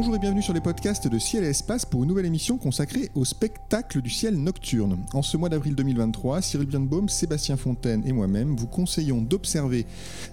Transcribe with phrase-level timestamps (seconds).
[0.00, 3.10] Bonjour et bienvenue sur les podcasts de Ciel et Espace pour une nouvelle émission consacrée
[3.14, 4.96] au spectacle du ciel nocturne.
[5.12, 9.84] En ce mois d'avril 2023, Cyril Birnbaum, Sébastien Fontaine et moi-même vous conseillons d'observer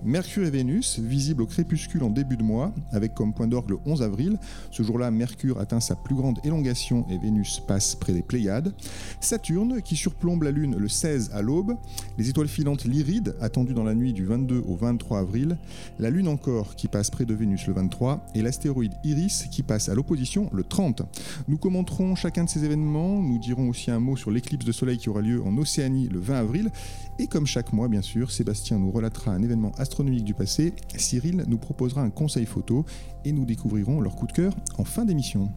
[0.05, 3.80] Mercure et Vénus, visibles au crépuscule en début de mois, avec comme point d'orgue le
[3.85, 4.38] 11 avril.
[4.72, 8.73] Ce jour-là, Mercure atteint sa plus grande élongation et Vénus passe près des Pléiades.
[9.20, 11.75] Saturne, qui surplombe la Lune le 16 à l'aube.
[12.17, 15.58] Les étoiles filantes Lyrides, attendues dans la nuit du 22 au 23 avril.
[15.99, 18.25] La Lune encore, qui passe près de Vénus le 23.
[18.33, 21.02] Et l'astéroïde Iris, qui passe à l'opposition le 30.
[21.47, 24.97] Nous commenterons chacun de ces événements, nous dirons aussi un mot sur l'éclipse de soleil
[24.97, 26.72] qui aura lieu en Océanie le 20 avril,
[27.19, 31.45] et comme chaque mois bien sûr, Sébastien nous relatera un événement astronomique du passé, Cyril
[31.47, 32.86] nous proposera un conseil photo,
[33.25, 35.49] et nous découvrirons leur coup de cœur en fin d'émission.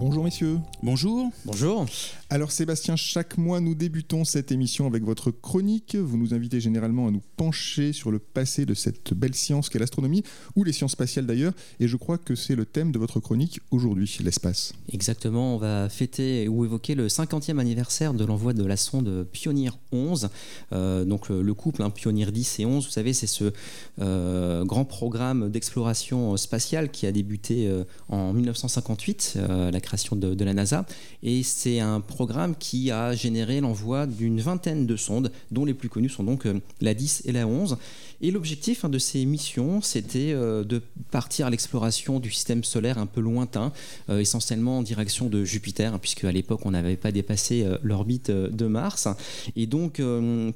[0.00, 0.60] Bonjour messieurs.
[0.80, 1.28] Bonjour.
[1.44, 1.84] Bonjour.
[2.30, 5.96] Alors Sébastien, chaque mois nous débutons cette émission avec votre chronique.
[5.96, 9.80] Vous nous invitez généralement à nous pencher sur le passé de cette belle science qu'est
[9.80, 10.22] l'astronomie,
[10.54, 13.60] ou les sciences spatiales d'ailleurs, et je crois que c'est le thème de votre chronique
[13.72, 14.72] aujourd'hui, l'espace.
[14.92, 19.70] Exactement, on va fêter ou évoquer le 50e anniversaire de l'envoi de la sonde Pioneer
[19.90, 20.28] 11.
[20.72, 23.52] Euh, donc le, couple hein, Pioneer 10 et 11, vous savez, c'est ce
[24.00, 29.38] euh, grand programme d'exploration spatiale qui a débuté euh, en 1958,
[29.72, 29.80] la
[30.16, 30.86] de, la NASA.
[31.22, 35.88] Et c'est un programme qui a généré l'envoi d'une vingtaine de sondes, dont les plus
[35.88, 37.78] connues sont donc euh, la 10 et la 11.
[38.20, 43.06] Et l'objectif de ces missions, c'était euh, de partir à l'exploration du système solaire un
[43.06, 43.72] peu lointain,
[44.10, 48.30] euh, essentiellement en direction de Jupiter, hein, puisque à l'époque on n'avait pas dépassé l'orbite
[48.30, 49.08] de Mars.
[49.56, 49.94] Et donc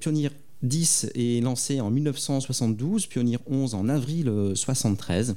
[0.01, 0.31] Pioneer
[0.63, 5.37] 10 est lancé en 1972, Pioneer 11 en avril 1973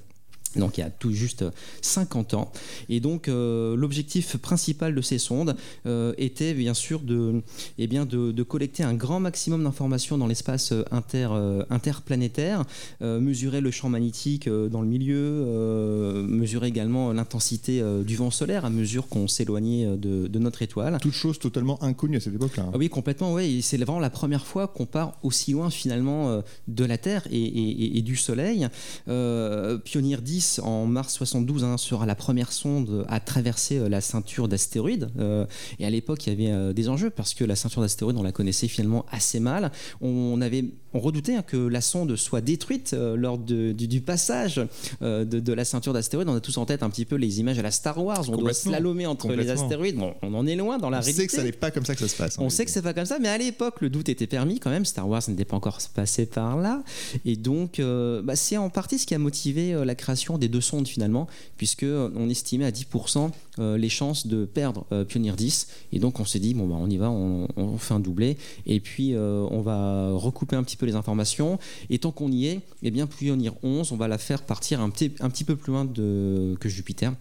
[0.55, 1.45] donc il y a tout juste
[1.81, 2.51] 50 ans.
[2.89, 5.55] Et donc euh, l'objectif principal de ces sondes
[5.85, 7.41] euh, était bien sûr de,
[7.77, 12.63] eh bien de, collecter un grand maximum d'informations dans l'espace inter, euh, interplanétaire,
[13.01, 19.07] mesurer le champ magnétique dans le milieu, mesurer également l'intensité du vent solaire à mesure
[19.07, 20.97] qu'on s'éloignait de, notre étoile.
[21.01, 22.63] Toute chose totalement inconnue à cette époque-là.
[22.63, 22.71] Hein.
[22.73, 23.61] Ah oui, complètement, oui.
[23.61, 28.01] C'est vraiment la première fois qu'on part aussi loin finalement de la Terre et, et
[28.01, 28.67] du Soleil.
[29.05, 34.47] Pionnier 10 en mars 72 hein, sera la première sonde à traverser euh, la ceinture
[34.47, 35.09] d'astéroïdes.
[35.19, 35.45] Euh,
[35.79, 38.23] et à l'époque, il y avait euh, des enjeux parce que la ceinture d'astéroïdes, on
[38.23, 39.71] la connaissait finalement assez mal.
[40.01, 44.61] On, avait, on redoutait hein, que la sonde soit détruite lors du, passage
[45.01, 46.29] de, la ceinture d'astéroïdes.
[46.29, 48.25] On a tous en tête un petit peu les images à la Star Wars.
[48.29, 49.97] On doit slalomer entre les astéroïdes.
[49.97, 51.23] Bon, on en est loin dans la réalité.
[51.23, 52.37] On sait que ça n'est pas comme ça que ça se passe.
[52.39, 54.69] On sait que c'est pas comme ça, mais à l'époque, le doute était permis quand
[54.69, 54.85] même.
[54.85, 56.83] Star Wars n'était pas encore passé par là.
[57.25, 60.87] Et donc, bah, c'est en partie ce qui a motivé la création des deux sondes
[60.87, 65.67] finalement, puisque euh, on estimait à 10% euh, les chances de perdre euh, Pioneer 10.
[65.93, 67.47] Et donc on s'est dit, bon, bah, on y va, on,
[67.77, 71.59] fait un doublé, et puis on va recouper un petit peu les informations.
[71.89, 74.89] Et tant qu'on y est, eh bien, Pioneer 11, on va la faire partir un
[74.89, 77.13] petit, un petit peu plus loin de, que Jupiter.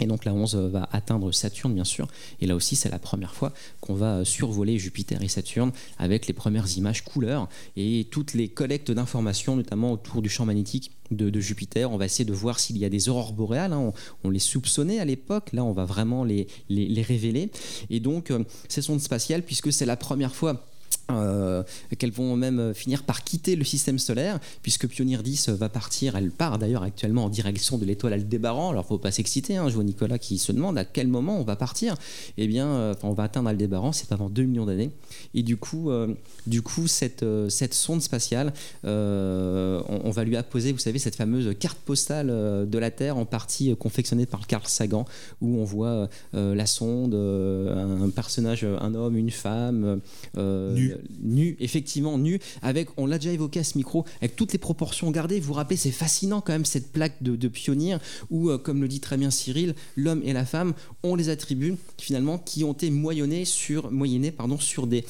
[0.00, 2.08] Et donc la 11 va atteindre Saturne, bien sûr.
[2.40, 6.32] Et là aussi, c'est la première fois qu'on va survoler Jupiter et Saturne avec les
[6.32, 11.90] premières images couleurs et toutes les collectes d'informations, notamment autour du champ magnétique de, Jupiter.
[11.90, 13.72] On va essayer de voir s'il y a des aurores boréales.
[13.72, 13.92] Hein.
[14.24, 15.52] On, les soupçonnait à l'époque.
[15.52, 17.50] Là, on va vraiment les, les, révéler.
[17.90, 20.69] Et donc, euh, ces sondes spatiales, puisque c'est la première fois
[21.18, 21.62] euh,
[21.98, 26.30] qu'elles vont même finir par quitter le système solaire, puisque Pioneer 10 va partir, elle
[26.30, 28.70] part d'ailleurs actuellement en direction de l'étoile Aldébaran.
[28.70, 31.44] Alors, faut pas s'exciter, hein, je vois Nicolas qui se demande à quel moment on
[31.44, 31.94] va partir.
[32.36, 34.90] Eh bien, euh, on va atteindre Aldébaran, c'est avant 2 millions d'années.
[35.34, 36.14] Et du coup, euh,
[36.46, 37.24] du coup cette,
[37.72, 38.52] sonde spatiale,
[38.84, 43.74] on, va lui apposer, vous savez, cette fameuse carte postale de la Terre, en partie
[43.76, 45.04] confectionnée par Carl Sagan,
[45.40, 50.00] où on voit la sonde, un personnage, un homme, une femme,
[50.36, 54.58] nu nu, effectivement nu, avec, on l'a déjà évoqué à ce micro, avec toutes les
[54.58, 55.40] proportions gardées.
[55.40, 57.96] Vous vous rappelez, c'est fascinant quand même cette plaque de, de pionnier
[58.30, 61.76] où, euh, comme le dit très bien Cyril, l'homme et la femme ont les attributs
[61.98, 65.04] finalement qui ont été moyennés sur, moyennés, pardon, sur des,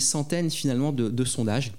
[0.00, 1.72] centaines finalement de sondages.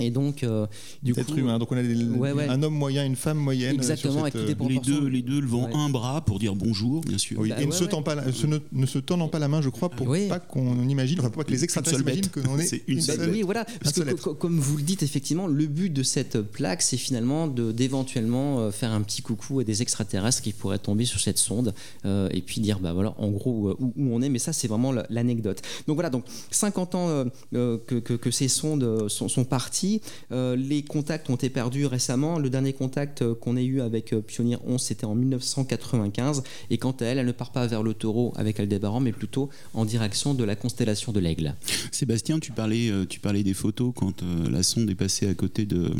[0.00, 0.66] Et donc, euh,
[1.02, 1.58] du Être coup, humain.
[1.58, 2.48] Donc on a des- Ouais, ouais.
[2.48, 3.74] un homme moyen, une femme moyenne.
[3.76, 4.68] Exactement, sur avec les euh.
[4.68, 5.74] Les deux, les deux levant Ouais.
[5.74, 7.38] un bras pour dire bonjour, bien sûr.
[7.38, 7.90] Oui, Bah et ne, ouais, se ouais.
[7.90, 10.26] tend pas la- se ne, ne se tendant pas la main, je crois, pour Oui.
[10.28, 13.30] pas qu'on imagine, enfin pour pas que les extraterrestres imaginent qu'on est C'est une seule
[13.30, 16.82] oui, voilà, parce que co- comme vous le dites effectivement, le but de cette plaque,
[16.82, 21.20] c'est finalement d'éventuellement euh, faire un petit coucou à des extraterrestres qui pourraient tomber sur
[21.20, 21.72] cette sonde
[22.04, 24.28] euh, et puis dire, bah voilà, en gros euh, où, où on est.
[24.28, 25.62] Mais ça, c'est vraiment la- l'anecdote.
[25.86, 27.24] Donc voilà, donc 50 ans euh,
[27.54, 29.83] euh, que, que- que ces sondes euh, sont, sont parties.
[30.32, 32.38] Euh, les contacts ont été perdus récemment.
[32.38, 36.42] Le dernier contact euh, qu'on ait eu avec euh, Pioneer 11, c'était en 1995.
[36.70, 39.50] Et quant à elle, elle ne part pas vers le taureau avec Aldébaran, mais plutôt
[39.72, 41.54] en direction de la constellation de l'aigle.
[41.90, 45.90] Sébastien, tu parlais, tu parlais des photos quand la sonde est passée à côté de,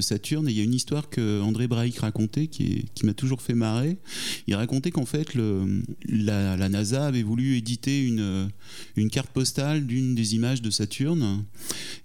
[0.00, 0.48] Saturne.
[0.48, 3.98] Et il y a une histoire que André Braic racontait qui, m'a toujours fait marrer.
[4.46, 8.50] Il racontait qu'en fait, la NASA avait voulu éditer une,
[8.96, 11.44] une carte postale d'une des images de Saturne.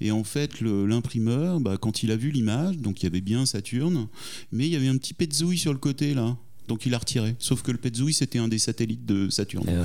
[0.01, 3.21] Et en fait, le- l'imprimeur, bah, quand il a vu l'image, donc il y avait
[3.21, 4.07] bien Saturne,
[4.51, 6.35] mais il y avait un petit petzouille sur le côté là.
[6.67, 7.35] Donc il a retiré.
[7.37, 9.67] Sauf que le petzouille, c'était un des satellites de Saturne.
[9.69, 9.83] Euh,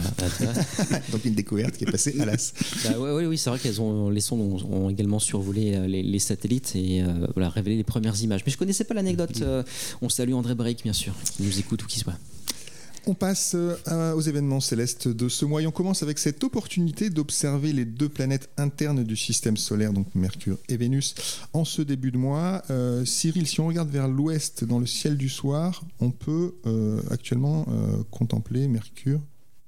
[1.12, 2.55] Donc une découverte qui est passée à l'as.
[2.85, 5.87] Bah ouais, ouais, oui, c'est vrai qu'elles ont les sondes ont, ont également survolé euh,
[5.87, 8.41] les, les satellites et euh, voilà, révélé les premières images.
[8.47, 9.43] Mais je connaissais pas l'anecdote.
[9.43, 9.62] euh,
[10.01, 12.17] on salue André Break, bien sûr, qui nous écoute où qu'il soit.
[13.06, 17.11] On passe euh, aux événements célestes de ce mois et on commence avec cette opportunité
[17.11, 21.14] d'observer les deux planètes internes du système solaire, donc Mercure et Vénus,
[21.52, 22.62] en ce début de mois.
[22.70, 27.00] Euh, Cyril, si on regarde vers l'ouest dans le ciel du soir, on peut euh,
[27.11, 27.67] actuellement
[28.11, 29.20] contempler Mercure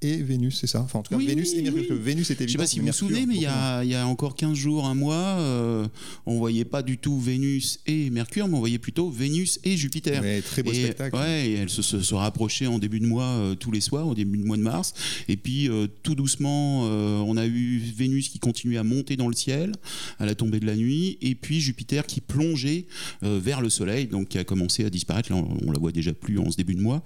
[0.03, 1.83] et Vénus, c'est ça Enfin, en tout cas, Oui, Vénus et Mercure.
[1.91, 1.99] oui.
[2.01, 3.95] Vénus est Je sais pas si vous vous souvenez, mais il y, a, il y
[3.95, 5.87] a encore 15 jours, un mois, euh,
[6.27, 10.23] on voyait pas du tout Vénus et Mercure, mais on voyait plutôt Vénus et Jupiter.
[10.45, 11.17] Très beau et, spectacle.
[11.17, 14.07] Ouais, et elles se, se, se rapprochaient en début de mois euh, tous les soirs,
[14.07, 14.95] au début du mois de mars.
[15.29, 19.29] Et puis euh, tout doucement, euh, on a eu Vénus qui continuait à monter dans
[19.29, 19.73] le ciel
[20.19, 22.87] à la tombée de la nuit, et puis Jupiter qui plongeait
[23.23, 25.31] vers le Soleil, donc qui a commencé à disparaître.
[25.33, 27.03] Là, on, on la voit déjà plus en ce début de mois.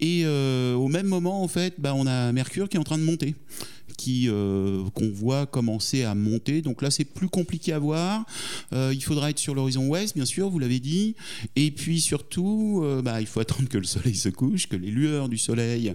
[0.00, 3.04] Et au même moment, en fait, bah, on a Mercure qui est en train de
[3.04, 3.34] monter
[3.96, 6.62] qui euh, qu'on voit commencer à monter.
[6.62, 8.24] Donc là, c'est plus compliqué à voir.
[8.72, 11.14] Euh, il faudra être sur l'horizon ouest, bien sûr, vous l'avez dit.
[11.56, 14.90] Et puis surtout, euh, bah, il faut attendre que le soleil se couche, que les
[14.90, 15.94] lueurs du soleil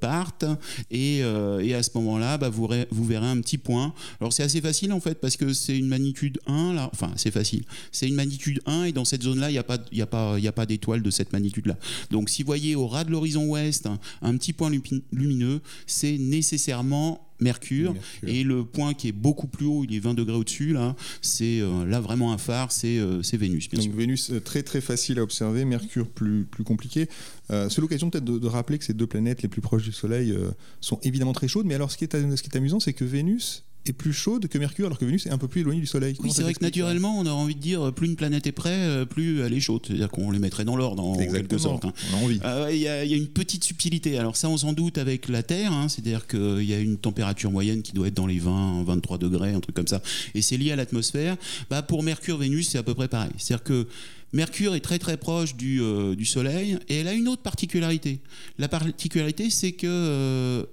[0.00, 0.44] partent.
[0.90, 3.92] Et, et à ce moment-là, bah, vous, vous verrez un petit point.
[4.20, 6.72] Alors c'est assez facile en fait, parce que c'est une magnitude 1.
[6.74, 6.90] Là.
[6.92, 7.64] Enfin, c'est facile.
[7.92, 9.78] C'est une magnitude 1 et dans cette zone-là, il n'y a pas,
[10.10, 11.76] pas, pas d'étoile de cette magnitude-là.
[12.10, 14.70] Donc si vous voyez au ras de l'horizon ouest un, un petit point
[15.12, 16.93] lumineux, c'est nécessairement
[17.40, 17.94] Mercure.
[17.94, 18.28] Mercure.
[18.28, 21.60] Et le point qui est beaucoup plus haut, il est 20 degrés au-dessus, là, c'est
[21.60, 23.96] euh, là vraiment un phare, c'est euh, Vénus, bien Donc sûr.
[23.96, 27.08] Vénus euh, très très facile à observer, Mercure plus, plus compliqué.
[27.50, 29.92] Euh, c'est l'occasion peut-être de, de rappeler que ces deux planètes les plus proches du
[29.92, 30.34] Soleil
[30.80, 33.04] sont évidemment très chaudes, mais alors ce qui est, ce qui est amusant c'est que
[33.04, 35.86] Vénus est plus chaude que Mercure alors que Vénus est un peu plus éloignée du
[35.86, 36.14] Soleil.
[36.14, 38.52] Comment Oui, c'est vrai que naturellement, on aurait envie de dire, plus une planète est
[38.52, 39.82] près, euh, plus elle est chaude.
[39.86, 41.84] C'est-à-dire qu'on les mettrait dans l'ordre, en quelque sorte.
[41.84, 41.92] hein.
[42.12, 42.38] on a envie.
[42.38, 44.18] Ouais, Il y, a il y a une petite subtilité.
[44.18, 45.88] Alors ça, on s'en doute avec la Terre, hein.
[45.88, 49.52] c'est-à-dire qu'il y a une température moyenne qui doit être dans les 20, 23 degrés,
[49.52, 50.00] un truc comme ça.
[50.34, 51.36] Et c'est lié à l'atmosphère.
[51.70, 53.30] Bah, pour Mercure, Vénus, c'est à peu près pareil.
[53.38, 53.86] C'est-à-dire que
[54.32, 58.20] Mercure est très très proche du, euh, du Soleil et elle a une autre particularité.
[58.58, 59.86] La particularité, c'est que...
[59.86, 60.64] euh,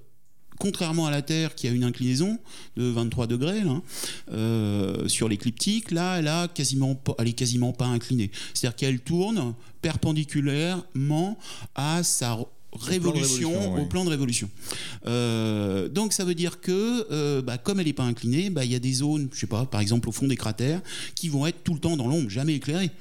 [0.62, 2.38] Contrairement à la Terre qui a une inclinaison
[2.76, 3.82] de 23 degrés là,
[4.30, 8.30] euh, sur l'écliptique, là elle, a quasiment pas, elle est quasiment pas inclinée.
[8.54, 11.36] C'est-à-dire qu'elle tourne perpendiculairement
[11.74, 12.38] à sa
[12.78, 13.82] révolution, révolution, oui.
[13.82, 14.48] au plan de révolution.
[15.06, 18.70] Euh, donc ça veut dire que, euh, bah, comme elle n'est pas inclinée, bah, il
[18.70, 20.80] y a des zones, je sais pas, par exemple au fond des cratères,
[21.16, 22.92] qui vont être tout le temps dans l'ombre, jamais éclairées.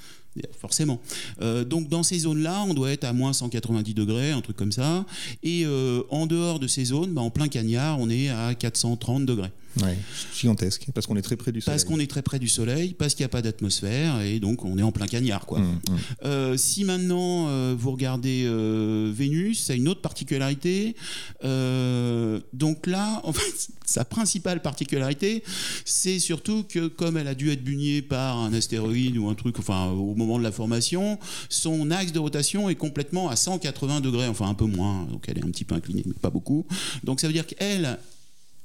[0.59, 1.01] Forcément.
[1.41, 4.71] Euh, donc dans ces zones-là, on doit être à moins 190 degrés, un truc comme
[4.71, 5.05] ça.
[5.43, 9.25] Et euh, en dehors de ces zones, bah, en plein cagnard, on est à 430
[9.25, 9.51] degrés.
[9.81, 9.97] Ouais,
[10.37, 11.77] gigantesque, parce qu'on est très près du Soleil.
[11.77, 14.65] Parce qu'on est très près du Soleil, parce qu'il n'y a pas d'atmosphère, et donc
[14.65, 15.45] on est en plein cagnard.
[15.45, 15.59] Quoi.
[15.59, 15.97] Hum, hum.
[16.25, 20.95] Euh, si maintenant euh, vous regardez euh, Vénus, ça a une autre particularité.
[21.41, 25.43] Donc là, en fait, sa principale particularité,
[25.85, 29.57] c'est surtout que comme elle a dû être bugnée par un astéroïde ou un truc,
[29.59, 31.17] enfin au moment de la formation,
[31.49, 35.37] son axe de rotation est complètement à 180 degrés, enfin un peu moins, donc elle
[35.37, 36.65] est un petit peu inclinée, mais pas beaucoup.
[37.03, 37.97] Donc ça veut dire qu'elle,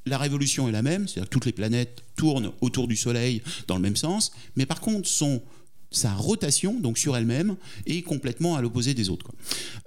[0.07, 3.75] la révolution est la même, c'est-à-dire que toutes les planètes tournent autour du Soleil dans
[3.77, 5.09] le même sens, mais par contre,
[5.91, 9.31] sa rotation, donc sur elle-même, est complètement à l'opposé des autres.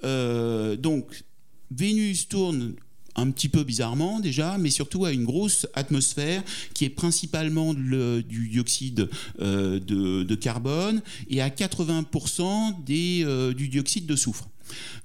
[0.03, 1.23] Euh, donc,
[1.71, 2.73] Vénus tourne
[3.15, 8.21] un petit peu bizarrement déjà, mais surtout à une grosse atmosphère qui est principalement le-
[8.23, 9.09] du dioxyde
[9.41, 14.47] euh, de, carbone et à 80% des, euh, du dioxyde de soufre.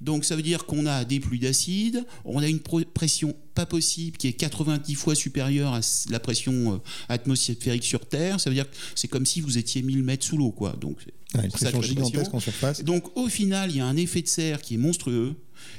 [0.00, 4.16] Donc ça veut dire qu'on a des pluies d'acide, on a une pression pas possible
[4.16, 5.80] qui est 90 fois supérieure à
[6.10, 6.78] la pression euh,
[7.08, 8.40] atmosphérique sur Terre.
[8.40, 10.74] Ça veut dire que c'est comme si vous étiez 1000 mètres sous l'eau, quoi.
[10.80, 10.98] Donc
[11.42, 12.84] une pression gigantesque en surface.
[12.84, 15.34] Donc au final, il y a un effet de serre qui est monstrueux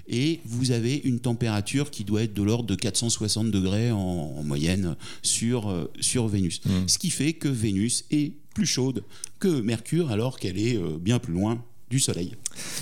[0.07, 4.95] et vous avez une température qui doit être de l'ordre de 460 degrés en, moyenne
[5.21, 6.61] sur, euh, sur Vénus.
[6.65, 6.87] Hmm.
[6.87, 9.03] Ce qui fait que Vénus est plus chaude
[9.39, 12.35] que Mercure alors qu'elle est euh, bien plus loin du Soleil.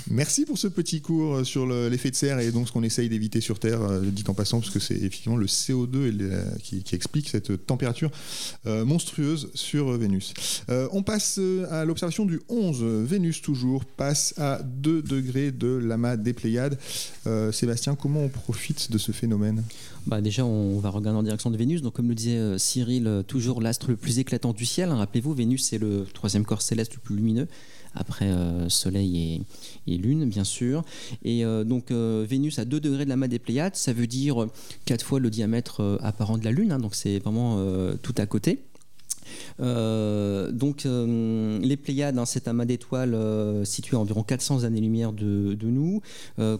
[0.09, 3.09] Merci pour ce petit cours euh, sur l'effet de serre et donc ce qu'on essaye
[3.09, 6.11] d'éviter sur Terre, euh, dit en passant, parce que c'est effectivement le CO2
[6.61, 8.11] qui, explique cette température
[8.67, 10.33] euh, monstrueuse sur Vénus.
[10.69, 11.39] on passe
[11.69, 12.83] à l'observation du 11.
[12.83, 16.77] Vénus toujours passe à 2 degrés de l'amas des Pléiades.
[17.51, 19.63] Sébastien, comment on profite de ce phénomène?
[20.05, 21.81] Bah déjà, on va regarder en direction de Vénus.
[21.81, 24.89] Donc, comme le disait Cyril, toujours l'astre le plus éclatant du ciel.
[24.89, 27.47] Rappelez-vous, Vénus, c'est le troisième corps céleste le plus lumineux
[27.95, 29.41] après euh, Soleil et,
[29.87, 30.83] Lune, bien sûr.
[31.23, 34.07] Et euh, donc euh, Vénus à 2 degrés de la main des Pléiades, ça veut
[34.07, 34.47] dire
[34.85, 37.63] 4 fois le diamètre apparent de la Lune, hein, donc c'est vraiment
[38.01, 38.59] tout à côté.
[39.59, 44.63] Euh, donc, euh, les Pléiades, hein, c'est un amas d'étoiles euh, situé à environ 400
[44.63, 46.01] années-lumière de, nous,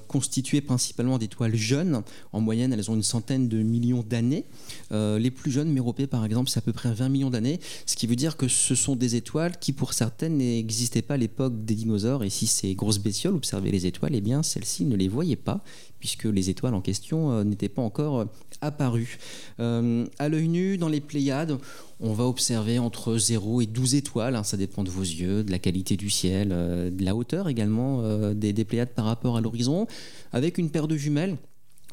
[0.08, 2.02] constitué principalement d'étoiles jeunes.
[2.32, 4.46] En moyenne, elles ont une centaine de millions d'années.
[4.92, 8.08] les plus jeunes, Méropées par exemple, c'est à peu près 20 millions d'années, ce qui
[8.08, 11.76] veut dire que ce sont des étoiles qui, pour certaines, n'existaient pas à l'époque des
[11.76, 12.24] dinosaures.
[12.24, 15.64] Et si ces grosses bestioles observaient les étoiles, eh bien, celles-ci ne les voyaient pas,
[16.04, 18.26] puisque les étoiles en question n'étaient pas encore
[18.60, 19.18] apparues.
[19.60, 21.58] à l'œil nu, dans les Pléiades,
[22.04, 25.52] on va observer entre 0 et 12 étoiles, hein, ça dépend de vos yeux, de
[25.52, 29.42] la qualité du ciel, euh, de la hauteur également euh, des, Pléiades par rapport à
[29.42, 29.88] l'horizon.
[30.34, 31.38] Avec une paire de jumelles,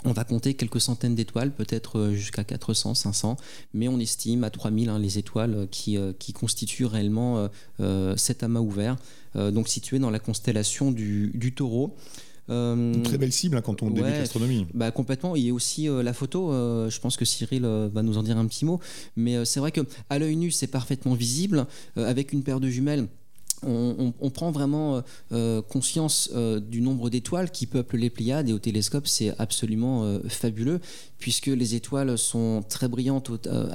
[0.05, 3.37] on va compter quelques centaines d'étoiles, peut-être euh, jusqu'à 400, 500,
[3.73, 5.97] mais on estime à 3000 hein, les étoiles qui,
[6.33, 7.49] constituent réellement
[8.17, 8.97] cet amas ouvert,
[9.35, 11.97] donc situé dans la constellation du taureau.
[12.51, 14.67] Euh, Une très belle cible hein, quand on débute l'astronomie.
[14.75, 15.37] Bah, complètement.
[15.37, 16.53] Il y a aussi euh, la photo.
[16.53, 18.81] Euh, je pense que Cyril va nous en dire un petit mot.
[19.17, 21.67] Mais c'est vrai que à l'œil nu, c'est parfaitement visible.
[21.97, 23.09] avec une paire de jumelles,
[23.63, 25.01] on, prend vraiment euh,
[25.33, 30.19] euh, conscience euh, du nombre d'étoiles qui peuplent les Pléiades et au télescope c'est absolument
[30.29, 30.81] fabuleux
[31.19, 33.31] puisque les étoiles sont très brillantes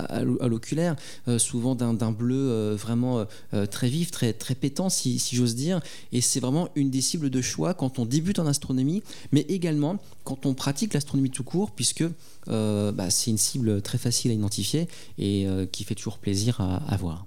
[0.09, 0.95] à, l'oculaire,
[1.37, 3.25] souvent d'un bleu vraiment
[3.69, 5.79] très vif, très, pétant si, j'ose dire
[6.11, 9.97] et c'est vraiment une des cibles de choix quand on débute en astronomie mais également
[10.23, 12.05] quand on pratique l'astronomie tout court puisque
[12.47, 14.87] bah, c'est une cible très facile à identifier
[15.19, 17.25] et qui fait toujours plaisir à voir.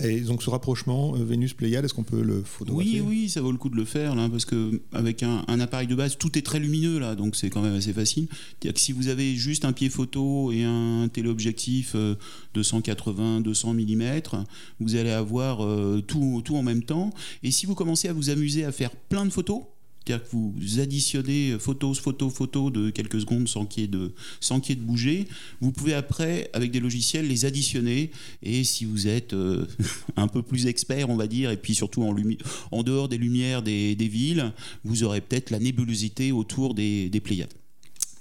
[0.00, 3.00] Et donc ce rapprochement euh, Vénus-Pléiade, est-ce qu'on peut le photographier?
[3.00, 5.94] Oui, oui, ça vaut le coup de le faire, parce qu'avec un, un appareil de
[5.94, 8.28] base, tout est très lumineux, là, donc c'est quand même assez facile.
[8.60, 12.14] que si vous avez juste un pied photo et un téléobjectif euh,
[12.52, 14.44] de 180-200 mm,
[14.80, 17.10] vous allez avoir euh, tout, tout en même temps.
[17.42, 19.62] Et si vous commencez à vous amuser à faire plein de photos,
[20.06, 24.80] c'est-à-dire que vous additionnez photos, photos, photos de quelques secondes sans qu'il y ait de,
[24.80, 25.26] bouger.
[25.60, 28.12] Vous pouvez après, avec des logiciels, les additionner.
[28.42, 29.66] Et si vous êtes euh,
[30.16, 33.96] un peu plus expert, on va dire, et puis surtout en, dehors des lumières des,
[33.96, 34.52] villes,
[34.84, 37.52] vous aurez peut-être la nébulosité autour des Pléiades.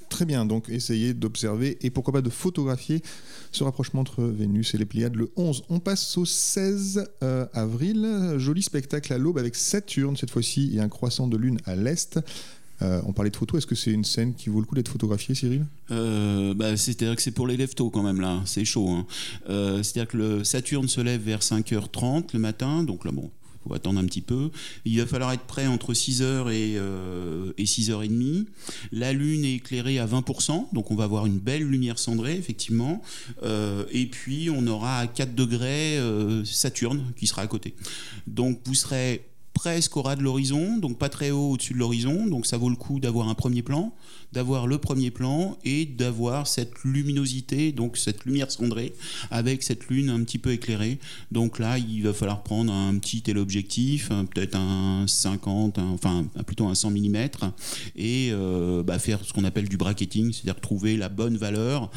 [0.09, 3.01] Très bien, donc essayez d'observer et pourquoi pas de photographier
[3.51, 5.63] ce rapprochement entre Vénus et les Pléiades le 11.
[5.69, 8.35] On passe au 16 euh, avril.
[8.37, 12.19] Joli spectacle à l'aube avec Saturne cette fois-ci et un croissant de lune à l'est.
[12.81, 14.89] Euh, on parlait de photos, est-ce que c'est une scène qui vaut le coup d'être
[14.89, 15.65] photographiée, Cyril?
[15.91, 18.89] Euh, bah, C'est-à-dire que c'est pour les lève tôt quand même, là, c'est chaud.
[18.89, 19.05] Hein.
[19.47, 23.31] c'est-à-dire que Saturne se lève vers 5h30 le matin, donc là, bon,
[23.65, 24.51] faut attendre un petit peu.
[24.85, 28.45] Il va falloir être prêt entre 6h et, euh, et 6h30.
[28.91, 33.01] La Lune est éclairée à 20%, donc on va avoir une belle lumière cendrée, effectivement.
[33.43, 37.75] Euh, et puis on aura à 4 degrés euh, Saturne qui sera à côté.
[38.27, 42.27] Donc vous serez presque au ras de l'horizon, donc pas très haut au-dessus de l'horizon,
[42.27, 43.93] donc ça vaut le coup d'avoir un premier plan,
[44.33, 48.93] d'avoir le premier plan et d'avoir cette luminosité, donc cette lumière cendrée
[49.31, 50.99] avec cette lune un petit peu éclairée.
[51.31, 56.75] Donc là, il va falloir prendre un petit téléobjectif, peut-être un 50, enfin plutôt un
[56.75, 57.15] 100 mm,
[57.95, 61.89] et euh, bah, faire ce qu'on appelle du bracketing, c'est-à-dire trouver la bonne valeur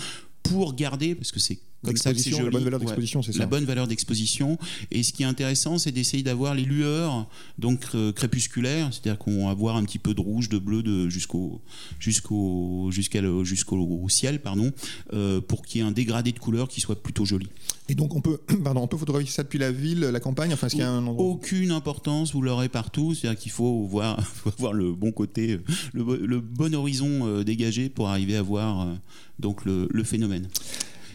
[0.45, 2.45] pour garder, parce que c'est joli.
[2.45, 3.39] La bonne valeur d'exposition, c'est ça.
[3.41, 4.59] La bonne valeur d'exposition.
[4.91, 9.47] Et ce qui est intéressant, c'est d'essayer d'avoir les lueurs donc euh, crépusculaires, c'est-à-dire qu'on
[9.47, 11.61] va avoir un petit peu de rouge, de bleu, de jusqu'au
[12.01, 14.73] jusqu'au jusqu'au ciel, pardon,
[15.13, 17.49] euh, pour qu'il y ait un dégradé de couleur qui soit plutôt joli.
[17.89, 20.69] Et donc on peut, pardon, on peut photographier ça depuis la ville, la campagne, enfin,
[20.69, 23.15] qu'il y a un endroit Aucune importance, vous l'aurez partout.
[23.15, 25.59] C'est-à-dire qu'il faut voir, faut voir le bon côté,
[25.93, 28.97] le, bon horizon euh, dégagé pour arriver à voir
[29.39, 30.49] donc le, le phénomène.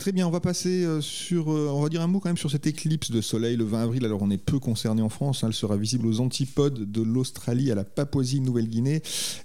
[0.03, 2.35] Très bien, on va passer euh, sur, euh, on va dire un mot quand même
[2.35, 4.03] sur cette éclipse de soleil le 20 avril.
[4.03, 5.47] Alors on est peu concerné en France, hein.
[5.47, 9.01] elle sera visible aux antipodes de l'Australie à la Papouasie-Nouvelle-Guinée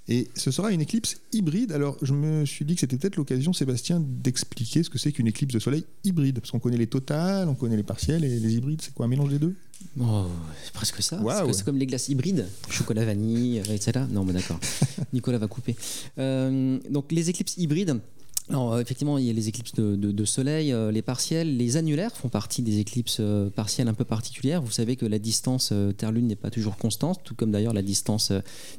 [0.09, 1.71] et ce sera une éclipse hybride.
[1.71, 5.27] Alors je me suis dit que c'était peut-être l'occasion, Sébastien, d'expliquer ce que c'est qu'une
[5.27, 8.55] éclipse de soleil hybride, parce qu'on connaît les totales, on connaît les partiels et les
[8.55, 9.55] hybrides, c'est quoi un mélange des deux?
[9.97, 10.25] Oh,
[10.65, 11.21] c'est presque ça.
[11.21, 11.47] Waouh.
[11.53, 14.01] C'est- C'est comme les glaces hybrides, chocolat vanille, etc.
[14.11, 14.59] Non, mais d'accord.
[15.13, 15.77] Nicolas va couper.
[16.17, 18.01] Euh, donc les éclipses hybrides.
[18.51, 22.29] Euh, effectivement, il y a les éclipses de, soleil, euh, les partiels, les annulaires font
[22.29, 24.61] partie des éclipses euh, partielles un peu particulières.
[24.61, 28.31] Vous savez que la distance Terre-Lune n'est pas toujours constante, tout comme d'ailleurs la distance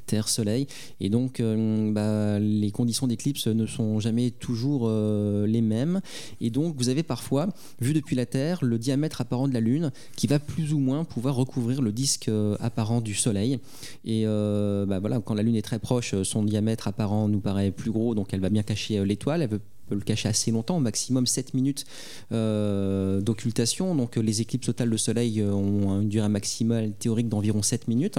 [0.06, 0.66] Terre-Soleil.
[1.00, 6.00] Et donc, bah, les conditions d'éclipse ne sont jamais toujours les mêmes.
[6.40, 7.48] Et donc, vous avez parfois,
[7.80, 11.04] vu depuis la Terre, le diamètre apparent de la Lune qui va plus ou moins
[11.04, 13.58] pouvoir recouvrir le disque apparent du Soleil.
[14.04, 17.90] Et bah voilà, quand la Lune est très proche, son diamètre apparent nous paraît plus
[17.90, 19.48] gros, donc elle va bien cacher l'étoile.
[19.90, 21.85] Peut le cacher assez longtemps, au maximum 7 minutes
[22.32, 23.94] euh, d'occultation.
[23.94, 27.88] Donc euh, les éclipses totales de Soleil euh, ont une durée maximale théorique d'environ 7
[27.88, 28.18] minutes.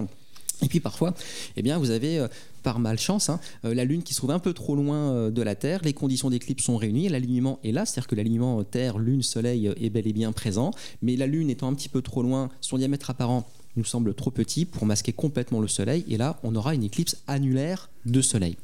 [0.63, 1.15] Et puis parfois,
[1.55, 2.27] eh bien, vous avez euh,
[2.61, 5.79] par malchance hein, la Lune qui se trouve un peu trop loin de la Terre.
[5.83, 9.89] Les conditions d'éclipse sont réunies, l'alignement est là, c'est-à-dire que l'alignement Terre, Lune, Soleil est
[9.89, 10.71] bel et bien présent.
[11.01, 13.47] Mais la Lune étant un petit peu trop loin, son diamètre apparent
[13.77, 16.05] nous semble trop petit pour masquer complètement le Soleil.
[16.07, 18.57] Et là, on aura une éclipse annulaire de Soleil.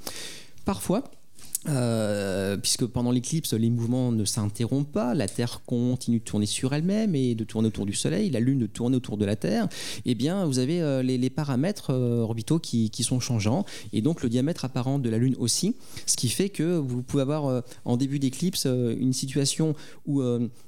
[0.66, 1.10] Parfois,
[1.68, 6.74] euh, puisque pendant l'éclipse, les mouvements ne s'interrompent pas, la Terre continue de tourner sur
[6.74, 9.68] elle-même et de tourner autour du Soleil, la Lune de tourner autour de la Terre,
[10.06, 14.30] eh bien, vous avez euh, les, paramètres euh, orbitaux qui, sont changeants, et donc le
[14.30, 18.20] diamètre apparent de la Lune aussi, ce qui fait que vous pouvez avoir en début
[18.20, 20.22] d'éclipse une situation où,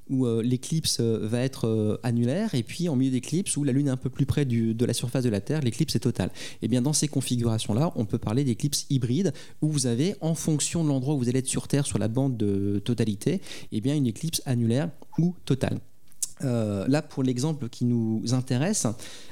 [0.10, 3.72] où euh, l'éclipse euh, va être euh, annulaire, et puis en milieu d'éclipse où la
[3.72, 6.32] Lune est un peu plus près de la surface de la Terre, l'éclipse est totale.
[6.62, 10.84] Et bien dans ces configurations-là, on peut parler d'éclipse hybride, où vous avez, en fonction
[10.84, 14.08] de l'endroit où vous allez être sur Terre, sur la bande de totalité, bien une
[14.08, 15.80] éclipse annulaire ou totale.
[16.42, 18.88] Là, pour l'exemple qui nous intéresse,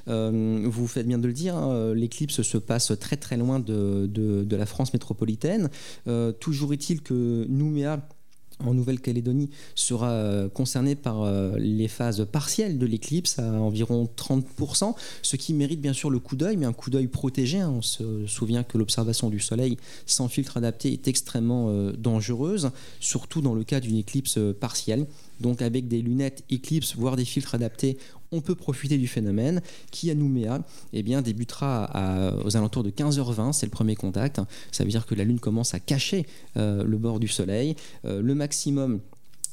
[0.06, 4.66] vous faites bien de le dire, hein, l'éclipse se passe très très loin de, la
[4.66, 5.70] France métropolitaine.
[6.40, 8.08] Toujours est-il que Nouméa,
[8.66, 14.96] en Nouvelle-Calédonie, sera euh, concerné par euh, les phases partielles de l'éclipse à environ 30%,
[15.22, 17.60] ce qui mérite bien sûr le coup d'œil, mais un coup d'œil protégé.
[17.60, 17.74] hein.
[17.76, 23.42] On se souvient que l'observation du Soleil sans filtre adapté est extrêmement euh, dangereuse, surtout
[23.42, 25.06] dans le cas d'une éclipse partielle.
[25.40, 27.98] Donc avec des lunettes éclipse, voire des filtres adaptés,
[28.32, 30.62] on peut profiter du phénomène qui à Nouméa
[30.94, 34.42] eh bien, débutera aux alentours de 15h20, c'est le premier contact.
[34.72, 36.26] Ça veut dire que la Lune commence à cacher
[36.58, 37.76] euh, le bord du Soleil.
[38.06, 39.00] Euh, le maximum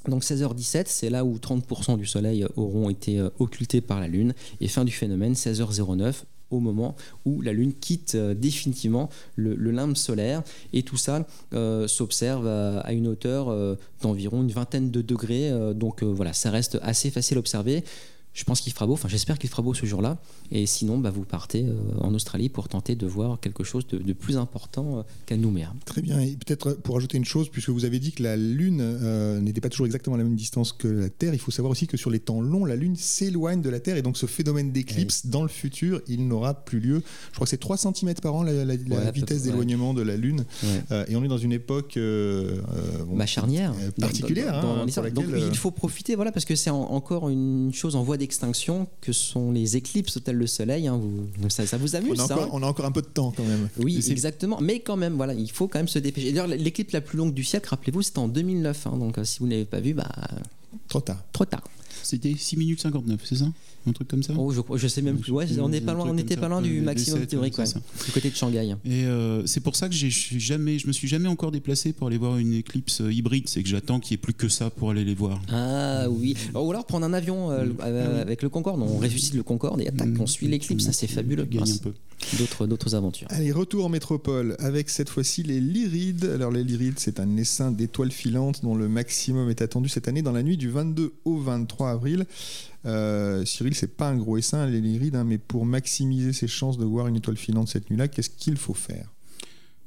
[0.09, 4.35] donc 16h17, c'est là où 30% du Soleil auront été euh, occultés par la Lune.
[4.61, 10.43] Et fin du phénomène, 16h09, au moment où la Lune quitte définitivement le, limbe solaire.
[10.73, 11.27] Et tout ça
[11.87, 15.51] s'observe à, une hauteur d'environ une vingtaine de degrés.
[15.75, 17.83] donc voilà, ça reste assez facile à observer.
[18.35, 20.18] Je pense qu'il fera beau, enfin j'espère qu'il fera beau ce jour-là.
[20.51, 23.99] Et sinon, bah, vous partez euh, en Australie pour tenter de voir quelque chose de,
[23.99, 25.73] de plus important euh, qu'à Nouméa.
[25.85, 26.18] Très bien.
[26.20, 29.61] Et peut-être pour ajouter une chose, puisque vous avez dit que la Lune euh, n'était
[29.61, 31.97] pas toujours exactement à la même distance que la Terre, il faut savoir aussi que
[31.97, 35.27] sur les temps longs, la Lune s'éloigne de la Terre et donc ce phénomène d'éclipse,
[35.27, 37.03] dans le futur, il n'aura plus lieu.
[37.31, 39.42] Je crois que c'est 3 cm par an la, la- la Ouais, à peu vitesse
[39.44, 40.44] d'éloignement de la Lune.
[40.64, 40.68] Ouais.
[40.90, 44.61] Euh, et on est dans une époque euh, euh, Ma charnière euh, dans- particulière.
[44.61, 45.07] dans- hein, dans l'histoire.
[45.07, 47.94] pour Donc laquelle, euh, il faut profiter, voilà, parce que c'est en- encore une chose
[47.94, 50.87] en voie d'extinction que sont les éclipses telles le Soleil.
[50.89, 50.97] hein.
[50.99, 53.03] Vous- ça, ça vous on, amuse, a ça encore, hein on a encore un peu
[53.03, 53.69] de temps quand même.
[53.79, 54.59] Oui, exactement.
[54.63, 56.33] Mais quand même, voilà, il faut quand même se dépêcher.
[56.33, 58.87] D'ailleurs, l'éclipse la plus longue du siècle, rappelez-vous, c'était en 2009.
[58.87, 58.97] hein.
[58.97, 60.09] donc euh, si vous ne l'avez pas vu, bah,
[60.95, 61.25] Trop tard.
[61.33, 61.63] trop tard.
[62.03, 63.47] C'était 6 minutes 59, c'est ça?
[63.87, 64.35] Un truc comme ça?
[64.37, 65.33] Oh, je, je sais même plus.
[65.33, 67.65] Ouais, on n'est pas loin, on n'était pas loin du Euh, maximum 17, théorique, ouais,
[67.65, 68.75] du côté de Shanghai.
[68.85, 71.51] Et euh, c'est pour ça que j'ai je suis jamais, je me suis jamais encore
[71.51, 73.49] déplacé pour aller voir une éclipse euh, hybride.
[73.49, 75.41] C'est que j'attends qu'il n'y ait plus que ça pour aller les voir.
[75.51, 76.35] Ah oui.
[76.55, 78.21] Ou alors prendre un avion euh, Mm.
[78.21, 78.81] avec le Concorde.
[78.83, 80.09] On ressuscite le Concorde et attaque.
[80.09, 80.21] Mm.
[80.21, 80.85] On suit l'éclipse.
[80.85, 81.45] Ça, c'est fabuleux.
[81.45, 81.93] Gagne un peu.
[82.38, 83.29] D'autres, aventures.
[83.31, 86.24] Allez, retour en métropole avec cette fois-ci les Lyrides.
[86.24, 90.22] Alors les Lyrides, c'est un essaim d'étoiles filantes dont le maximum est attendu cette année
[90.22, 92.27] dans la nuit du 22 au 23 avril.
[92.87, 96.79] Euh, Cyril, c'est pas un gros essaim les Lyrides, hein, mais pour maximiser ses chances
[96.79, 99.13] de voir une étoile filante cette nuit-là, qu'est-ce qu'il faut faire?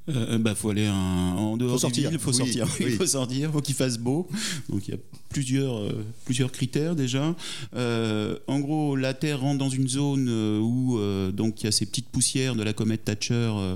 [0.10, 2.10] Euh, bah, faut aller un- en dehors Faut sortir.
[2.10, 2.86] villes, faut Oui, sortir, oui.
[2.90, 4.28] il faut sortir, faut qu'il fasse beau.
[4.70, 4.98] Donc il y a
[5.30, 5.92] plusieurs, euh,
[6.26, 7.36] plusieurs critères déjà.
[7.76, 11.68] Euh, en gros, la Terre rentre dans une zone euh, où euh, donc il y
[11.68, 13.76] a ces petites poussières de la comète Thatcher euh,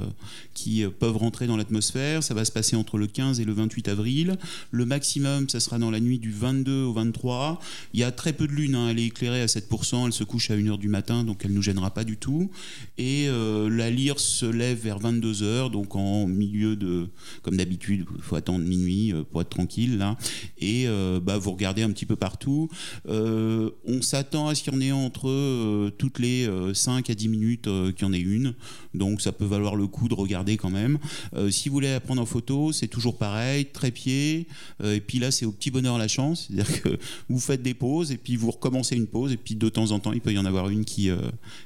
[0.54, 2.24] qui euh, peuvent rentrer dans l'atmosphère.
[2.24, 4.38] Ça va se passer entre le 15 et le 28 avril.
[4.72, 7.60] Le maximum, ça sera dans la nuit du 22 au 23.
[7.94, 8.88] Il y a très peu de lune, hein.
[8.90, 11.56] elle est éclairée à 7%, elle se couche à 1h du matin, donc elle ne
[11.58, 12.50] nous gênera pas du tout.
[12.98, 17.10] Et euh, la lyre se lève vers 22h, donc en au milieu de,
[17.42, 20.18] comme d'habitude, il faut attendre minuit euh, pour être tranquille là,
[20.58, 22.70] et euh, bah, vous regardez un petit peu partout.
[23.08, 27.16] Euh, on s'attend à ce qu'il y en ait entre toutes les euh, 5 à
[27.16, 27.64] 10 minutes
[27.96, 28.54] qu'il y en ait une,
[28.94, 30.98] donc ça peut valoir le coup de regarder quand même.
[31.50, 34.48] Si vous voulez prendre en photo, c'est toujours pareil, trépied,
[34.84, 36.98] et puis là c'est au petit bonheur la chance, c'est-à-dire que
[37.30, 40.00] vous faites des pauses et puis vous recommencez une pause, et puis de temps en
[40.00, 41.10] temps il peut y en avoir une qui,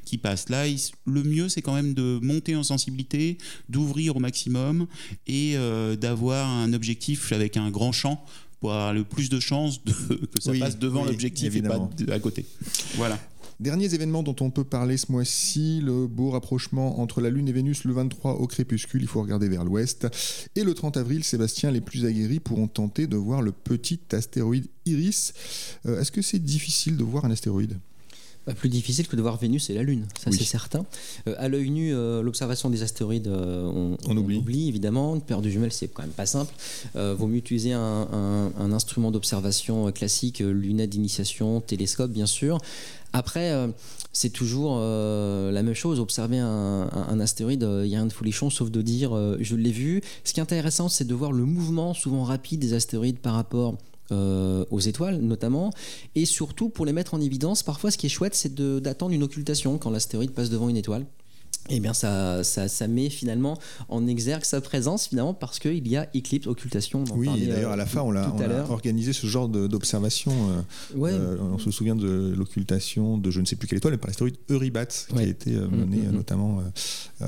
[0.05, 0.49] qui passe.
[0.49, 0.65] Là,
[1.05, 3.37] le mieux c'est quand même de monter en sensibilité,
[3.69, 4.44] d'ouvrir au maximum
[5.27, 8.23] et euh, d'avoir un objectif avec un grand champ
[8.59, 9.91] pour avoir le plus de chances de,
[10.35, 12.45] que ça Oui, passe devant oui, l'objectif et pas à côté.
[12.95, 13.19] Voilà.
[13.59, 17.53] Derniers événements dont on peut parler ce mois-ci, le beau rapprochement entre la Lune et
[17.53, 20.07] Vénus le 23 au crépuscule, il faut regarder vers l'ouest.
[20.57, 24.67] Et le 30 avril, Sébastien, les plus aguerris pourront tenter de voir le petit astéroïde
[24.85, 25.33] Iris.
[25.85, 27.77] Euh, Est-ce que c'est difficile de voir un astéroïde?
[28.47, 30.37] Bah, plus difficile que de voir Vénus et la Lune, ça Oui.
[30.37, 30.85] c'est certain.
[31.27, 34.67] Euh, à l'œil nu, euh, l'observation des astéroïdes, euh, on, On oublie.
[34.67, 35.15] évidemment.
[35.15, 36.53] Une paire de jumelles, c'est quand même pas simple.
[36.95, 37.79] Euh, vaut mieux utiliser un,
[38.11, 42.59] un- un instrument d'observation classique, lunette d'initiation, télescope bien sûr.
[43.13, 43.51] Après,
[44.11, 45.99] c'est toujours la même chose.
[46.01, 50.01] Observer un, astéroïde, il y a rien de folichon sauf de dire je l'ai vu.
[50.25, 53.75] Ce qui est intéressant, c'est de voir le mouvement souvent rapide des astéroïdes par rapport
[54.11, 55.71] euh, aux étoiles notamment,
[56.15, 59.23] et surtout pour les mettre en évidence, parfois ce qui est chouette, c'est d'attendre une
[59.23, 61.05] occultation quand l'astéroïde passe devant une étoile.
[61.69, 63.57] Et bien ça, ça, ça met finalement
[63.89, 67.03] en exergue sa présence finalement parce qu'il y a éclipse, occultation.
[67.09, 68.31] on en Oui, d'ailleurs euh, à la fin, on l'a
[68.69, 70.31] organisé ce genre d'observation.
[70.31, 70.61] euh,
[70.95, 71.11] Ouais.
[71.11, 74.09] euh, on se souvient de l'occultation de je ne sais plus quelle étoile, mais par
[74.09, 76.15] l'astéroïde Eurybat, qui a été euh, Mm, menée mm, euh, mm.
[76.15, 76.63] notamment euh,
[77.23, 77.25] euh,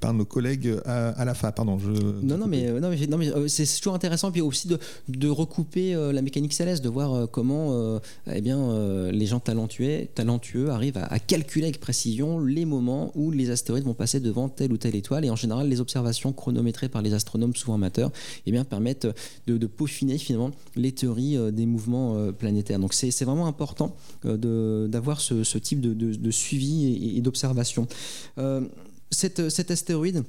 [0.00, 1.52] par nos collègues à, à la FA.
[1.52, 1.90] Pardon, je.
[2.22, 4.78] Non, non, mais, euh, non, mais, non, mais, euh, c'est toujours intéressant, puis aussi de,
[5.08, 7.98] de recouper euh, la mécanique céleste, de voir euh, comment euh,
[8.32, 13.12] eh bien, euh, les gens talentueux, talentueux arrivent à, à calculer avec précision les moments
[13.14, 15.24] où les astéroïdes vont passer devant telle ou telle étoile.
[15.24, 18.10] Et en général, les observations chronométrées par les astronomes, souvent amateurs,
[18.46, 19.08] eh bien, permettent
[19.46, 22.78] de, peaufiner finalement les théories euh, des mouvements euh, planétaires.
[22.78, 27.86] Donc c'est vraiment important euh, d'avoir ce, type de, de- suivi et, d'observation.
[29.10, 30.24] Cet astéroïde,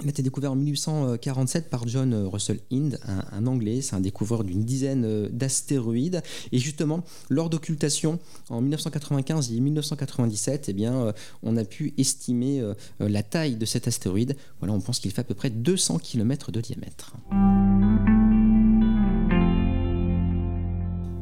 [0.00, 3.80] il a été découvert en 1847 par John Russell Hind, un, Anglais.
[3.80, 6.22] C'est un découvreur d'une dizaine euh, d'astéroïdes.
[6.52, 12.74] Et justement, lors d'occultation en 1995 et 1997, eh euh, on a pu estimer euh,
[13.00, 14.36] euh, la taille de cet astéroïde.
[14.62, 17.14] On pense qu'il fait à peu près 200 km de diamètre.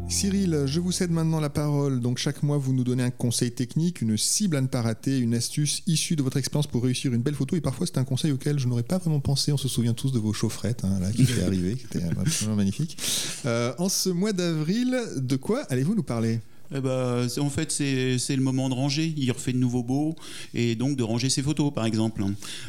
[0.08, 2.00] Cyril, je vous cède maintenant la parole.
[2.00, 5.18] Donc chaque mois, vous nous donnez un conseil technique, une cible à ne pas rater,
[5.18, 7.56] une astuce issue de votre expérience pour réussir une belle photo.
[7.56, 9.52] Et parfois, c'est un conseil auquel je n'aurais pas vraiment pensé.
[9.52, 12.56] On se souvient tous de vos chaufferettes hein, là, qui étaient arrivées, qui étaient absolument
[12.56, 12.96] magnifiques.
[13.46, 16.40] Euh, en ce mois d'avril, de quoi allez-vous nous parler?
[16.74, 19.12] Eh ben, en fait, c'est c'est le moment de ranger.
[19.16, 20.16] Il refait de nouveau beau
[20.54, 22.24] et donc de ranger ses photos, par exemple.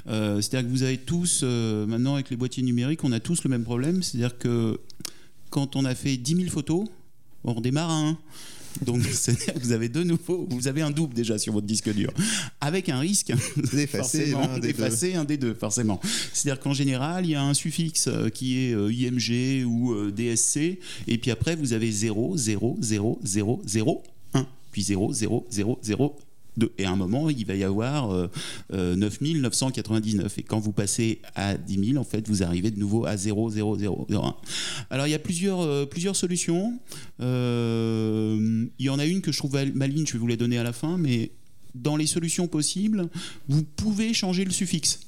[0.07, 3.43] Euh, C'est-à-dire que vous avez tous, euh, maintenant avec les boîtiers numériques, on a tous
[3.43, 4.03] le même problème.
[4.03, 4.79] C'est-à-dire que
[5.49, 6.87] quand on a fait 10 000 photos,
[7.43, 8.17] on redémarre à un.
[8.81, 11.93] Donc, c'est-à-dire que vous avez de nouveau, vous avez un double déjà sur votre disque
[11.93, 12.11] dur,
[12.61, 13.33] avec un risque.
[13.73, 15.99] D'effacer d'effacer un des deux, forcément.
[16.33, 20.11] C'est-à-dire qu'en général, il y a un suffixe euh, qui est euh, IMG ou euh,
[20.11, 25.47] DSC, et puis après, vous avez 0, 0, 0, 0, 0, 1, puis 0, 0,
[25.49, 26.15] 0, 0,
[26.57, 26.73] 2.
[26.77, 28.27] Et à un moment, il va y avoir euh,
[28.73, 30.37] euh, 9999.
[30.39, 33.49] Et quand vous passez à 10 000, en fait, vous arrivez de nouveau à 0,
[33.49, 34.35] 0, 0, 0, 1.
[34.89, 36.79] Alors, il y a plusieurs, euh, plusieurs solutions.
[37.21, 40.35] Euh, il y en a une que je trouve mal- maligne, je vais vous la
[40.35, 41.31] donner à la fin, mais
[41.75, 43.09] dans les solutions possibles,
[43.47, 44.99] vous pouvez changer le suffixe.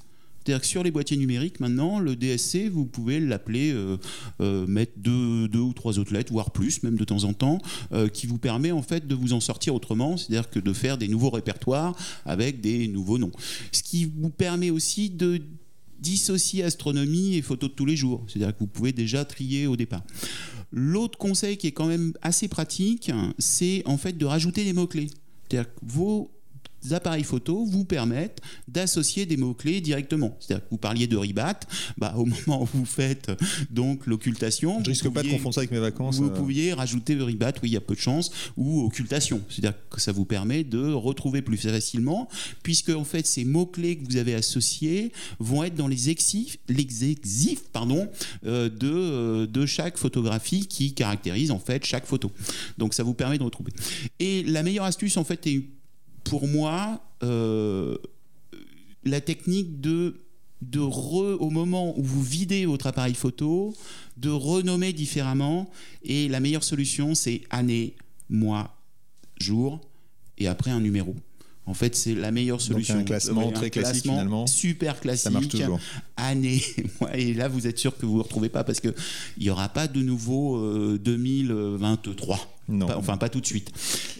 [0.43, 3.97] C'est-à-dire que sur les boîtiers numériques, maintenant, le DSC, vous pouvez l'appeler, euh,
[4.41, 7.59] euh, mettre deux, deux ou trois autres lettres, voire plus, même de temps en temps,
[7.91, 10.97] euh, qui vous permet en fait de vous en sortir autrement, c'est-à-dire que de faire
[10.97, 13.31] des nouveaux répertoires avec des nouveaux noms.
[13.71, 15.41] Ce qui vous permet aussi de
[15.99, 18.23] dissocier astronomie et photos de tous les jours.
[18.27, 20.03] C'est-à-dire que vous pouvez déjà trier au départ.
[20.71, 25.09] L'autre conseil qui est quand même assez pratique, c'est en fait de rajouter des mots-clés.
[25.49, 26.31] C'est-à-dire que vos
[26.91, 30.37] appareils photo vous permettent d'associer des mots-clés directement.
[30.39, 31.59] C'est-à-dire que vous parliez de ribat,
[31.97, 33.31] bah, au moment où vous faites
[33.69, 36.17] donc l'occultation, Je risque pas de confondre ça avec mes vacances.
[36.17, 36.33] vous euh.
[36.35, 39.41] pouviez rajouter ribat, oui, il y a peu de chance, ou occultation.
[39.49, 42.27] C'est-à-dire que ça vous permet de retrouver plus facilement,
[42.63, 47.09] puisque en fait ces mots-clés que vous avez associés vont être dans les exifs, les
[47.09, 48.07] exifs pardon,
[48.45, 52.31] euh, de, euh, de chaque photographie qui caractérise en fait chaque photo.
[52.77, 53.71] Donc ça vous permet de retrouver.
[54.19, 55.63] Et la meilleure astuce en fait est
[56.29, 57.97] pour moi euh,
[59.03, 60.15] la technique de
[60.61, 63.73] de re, au moment où vous videz votre appareil photo,
[64.17, 65.69] de renommer différemment.
[66.03, 67.95] Et la meilleure solution, c'est année,
[68.29, 68.75] mois,
[69.39, 69.79] jour,
[70.37, 71.15] et après un numéro.
[71.65, 72.95] En fait, c'est la meilleure solution.
[72.95, 74.47] un classement très classique finalement.
[74.47, 75.23] Super classique.
[75.23, 75.79] Ça marche toujours.
[76.17, 76.61] Année.
[77.13, 78.93] Et là, vous êtes sûr que vous ne vous retrouvez pas parce qu'il
[79.39, 80.59] n'y aura pas de nouveau
[80.97, 82.58] 2023
[82.95, 83.71] enfin, pas tout de suite.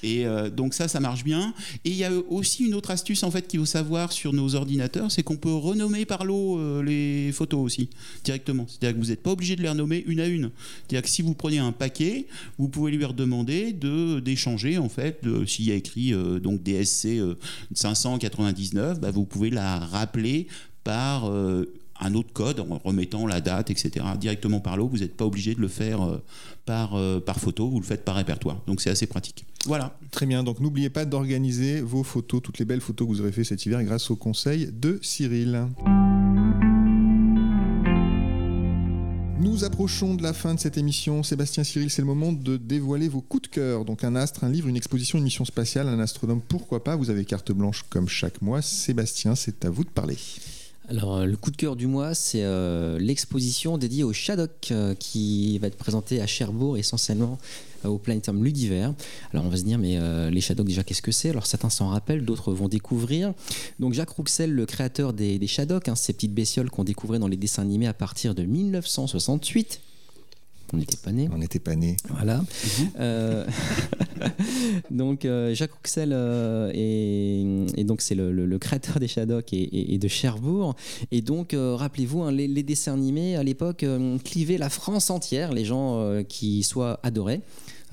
[0.03, 1.53] Et euh, donc ça, ça marche bien.
[1.85, 4.55] Et il y a aussi une autre astuce en fait qu'il faut savoir sur nos
[4.55, 7.89] ordinateurs, c'est qu'on peut renommer par l'eau euh, les photos aussi
[8.23, 8.65] directement.
[8.67, 10.51] C'est-à-dire que vous n'êtes pas obligé de les renommer une à une.
[10.88, 15.25] C'est-à-dire que si vous prenez un paquet, vous pouvez lui redemander de d'échanger en fait.
[15.45, 17.19] S'il y a écrit euh, donc DSC
[17.73, 20.47] 599, bah, vous pouvez la rappeler
[20.83, 21.31] par
[21.99, 24.05] un autre code en remettant la date, etc.
[24.19, 24.88] directement par l'eau.
[24.88, 26.23] Vous n'êtes pas obligé de le faire euh,
[26.65, 28.62] par, euh, par photo, vous le faites par répertoire.
[28.67, 29.45] Donc c'est assez pratique.
[29.65, 29.97] Voilà.
[30.12, 30.43] Très bien.
[30.43, 33.65] Donc n'oubliez pas d'organiser vos photos, toutes les belles photos que vous aurez fait cet
[33.65, 35.67] hiver grâce au conseil de Cyril.
[39.41, 41.23] Nous approchons de la fin de cette émission.
[41.23, 43.85] Sébastien Cyril, c'est le moment de dévoiler vos coups de cœur.
[43.85, 46.97] Donc un astre, un livre, une exposition, une mission spatiale, un astronome, pourquoi pas?
[46.97, 48.62] Vous avez carte blanche comme chaque mois.
[48.62, 50.17] Sébastien, c'est à vous de parler.
[50.89, 54.95] Alors, euh, le coup de cœur du mois, c'est euh, l'exposition dédiée au Shadok euh,
[54.95, 57.38] qui va être présentée à Cherbourg essentiellement
[57.84, 58.89] au Planétum Ludiver.
[59.32, 59.97] Alors on va se dire, mais
[60.30, 61.30] les Shadok déjà, qu'est-ce que c'est?
[61.30, 63.34] Alors certains s'en rappellent, d'autres vont découvrir.
[63.80, 67.38] Donc Jacques Rouxel, le créateur des, des hein, ces petites bestioles qu'on découvrait dans les
[67.38, 69.80] dessins animés à partir de 1968,
[70.73, 71.29] on n'était pas né.
[71.34, 71.97] On n'était pas né.
[72.10, 72.38] Voilà.
[72.38, 72.89] Mhm.
[72.99, 73.45] Euh,
[74.91, 80.75] donc euh, Jacques Rouxel euh, et, donc c'est le, créateur des Shadok et, de Cherbourg.
[81.12, 83.86] Et donc rappelez-vous, hein, les, les, dessins animés à l'époque
[84.23, 87.41] clivaient la France entière, les gens qui soit adoraient.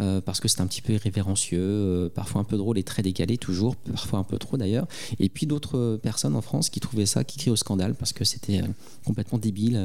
[0.00, 3.02] Euh, parce que c'est un petit peu irrévérencieux, euh, parfois un peu drôle et très
[3.02, 4.86] décalé toujours, parfois un peu trop d'ailleurs.
[5.18, 8.24] Et puis d'autres personnes en France qui trouvaient ça, qui crient au scandale parce que
[8.24, 8.66] c'était euh,
[9.04, 9.80] complètement débile.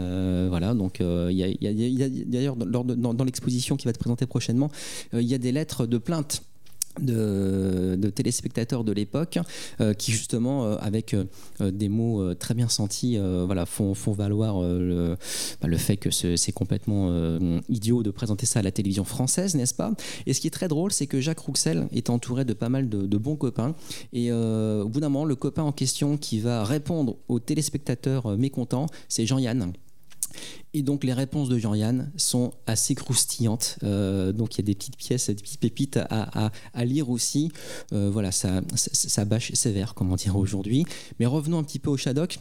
[0.50, 4.72] voilà, donc d'ailleurs dans, dans l'exposition qui va être présentée prochainement,
[5.14, 6.44] il y a des lettres de plainte
[7.00, 9.40] de, téléspectateurs de l'époque
[9.80, 11.26] euh, qui justement euh, avec euh,
[11.72, 15.16] des mots très bien sentis voilà, font, font valoir le,
[15.62, 17.12] bah, le, fait que c'est complètement
[17.70, 19.94] idiot de présenter ça à la télévision française n'est-ce pas?
[20.26, 22.90] Et ce qui est très drôle c'est que Jacques Rouxel est entouré de pas mal
[22.90, 23.76] de, de bons copains.
[24.14, 28.88] Et au bout d'un moment le copain en question qui va répondre aux téléspectateurs mécontents
[29.08, 29.74] c'est Jean-Yann
[30.74, 33.78] et donc les réponses de Jean-Yann sont assez croustillantes.
[33.84, 36.52] Euh, donc il y a des petites pièces, des petites pépites à,
[36.86, 37.52] lire aussi.
[37.94, 40.86] Euh, voilà, ça, ça, bâche sévère, comment dire aujourd'hui.
[41.20, 42.40] Mais revenons un petit peu au Shadok.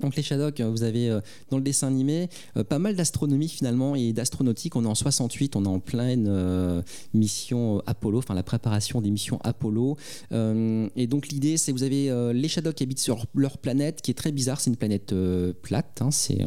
[0.00, 1.20] Donc les Shadok, vous avez euh,
[1.50, 2.28] dans le dessin animé
[2.68, 4.76] pas mal d'astronomie finalement et d'astronautique.
[4.76, 9.40] On est en 68, on est en pleine mission Apollo, enfin la préparation des missions
[9.42, 9.96] Apollo.
[10.32, 14.14] et donc l'idée, c'est vous avez les Shadok qui habitent sur leur planète, qui est
[14.14, 14.60] très bizarre.
[14.60, 15.14] C'est une planète
[15.62, 16.02] plate.
[16.02, 16.44] Hein, c'est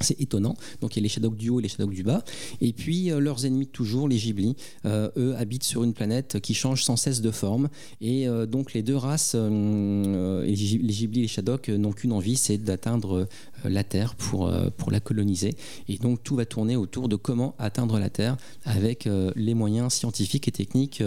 [0.00, 0.56] c'est étonnant.
[0.80, 2.24] Donc il y a les Shadok du haut et les Shadok du bas.
[2.60, 6.54] Et puis euh, leurs ennemis toujours, les Ghibli, euh, eux habitent sur une planète qui
[6.54, 7.68] change sans cesse de forme.
[8.00, 12.58] Et euh, donc les deux races, les Ghibli et les Shadok, n'ont qu'une envie, c'est
[12.58, 13.28] d'atteindre
[13.64, 15.54] la Terre pour, pour la coloniser.
[15.88, 20.48] Et donc tout va tourner autour de comment atteindre la Terre avec les moyens scientifiques
[20.48, 21.02] et techniques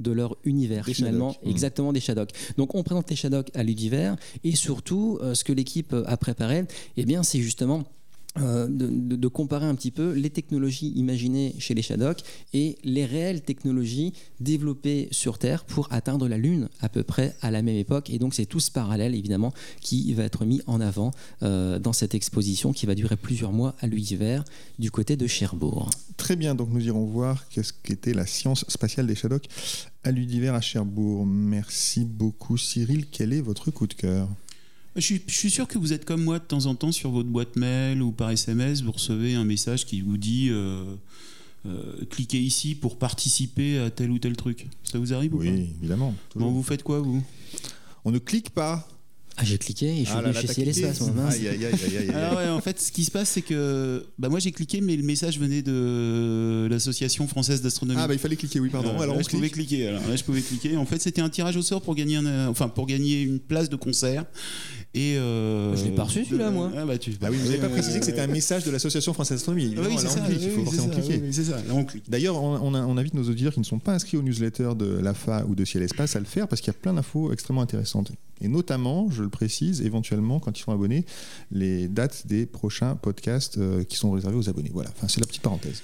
[0.00, 1.50] de leur univers finalement, mmh.
[1.50, 2.30] exactement des Shadok.
[2.56, 6.64] Donc on présente les Shadok à l'univers et surtout ce que l'équipe a préparé,
[6.96, 7.84] eh bien c'est justement
[8.40, 12.20] euh, de, comparer un petit peu les technologies imaginées chez les Shadok
[12.54, 17.50] et les réelles technologies développées sur Terre pour atteindre la Lune à peu près à
[17.50, 18.10] la même époque.
[18.10, 21.10] Et donc c'est tout ce parallèle évidemment qui va être mis en avant
[21.42, 24.44] euh, dans cette exposition qui va durer plusieurs mois à l'univers
[24.78, 25.90] du côté de Cherbourg.
[26.16, 29.46] Très bien, donc nous irons voir qu'est-ce qu'était la science spatiale des Shadok
[30.04, 31.26] à l'univers à Cherbourg.
[31.26, 34.28] Merci beaucoup Cyril, quel est votre coup de cœur?
[35.00, 37.56] Je suis, sûr que vous êtes comme moi de temps en temps sur votre boîte
[37.56, 40.84] mail ou par SMS, vous recevez un message qui vous dit euh,
[41.66, 44.66] euh, cliquez ici pour participer à tel ou tel truc.
[44.84, 45.44] Ça vous arrive ou pas?
[45.44, 46.14] Oui, évidemment.
[46.34, 47.22] Bon, vous faites quoi vous?
[48.04, 48.88] On ne clique pas.
[49.40, 51.00] Ah, j'ai cliqué et je suis ah chez l'espace.
[51.00, 54.40] Aïe, aïe, aïe, Alors, ouais, en fait, ce qui se passe, c'est que bah, moi
[54.40, 58.00] j'ai cliqué, mais le message venait de l'Association française d'astronomie.
[58.02, 58.98] Ah, bah il fallait cliquer, oui, pardon.
[58.98, 59.86] alors, je pouvais cliquer.
[59.86, 60.76] Alors, là, je pouvais cliquer.
[60.76, 63.68] En fait, c'était un tirage au sort pour gagner, un, enfin, pour gagner une place
[63.68, 64.24] de concert.
[64.94, 66.72] Et euh, je l'ai pas reçu celui-là, moi.
[66.76, 67.10] Ah, bah, tu...
[67.20, 69.74] bah oui, vous n'avez pas précisé que c'était un message de l'Association française d'astronomie.
[69.76, 70.24] Ah, oui, c'est ça.
[70.30, 71.22] il faut forcément cliquer.
[72.08, 75.44] D'ailleurs, on, on, invite nos auditeurs qui ne sont pas inscrits aux newsletters de l'AFA
[75.46, 78.12] ou de Ciel Espace à le faire parce qu'il y a plein d'infos extrêmement intéressantes.
[78.40, 81.04] Et notamment, je le précise, éventuellement, quand ils sont abonnés,
[81.50, 84.70] les dates des prochains podcasts euh, qui sont réservés aux abonnés.
[84.72, 85.82] Voilà, enfin, c'est la petite parenthèse.